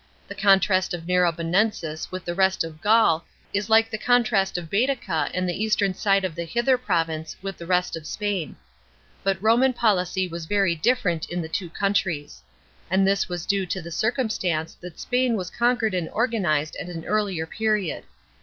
[0.23, 4.67] f The contrast of Narbonensis with the rest of Gaul is like the contrast of
[4.67, 8.55] Baetica and the eastern side of the Hither province with the rest of Spain.
[9.23, 12.41] But Roman policy was very different in the two countries;
[12.89, 17.05] and this was due to the circumstance that Spain was conquered and organised at an
[17.05, 18.05] earlier period.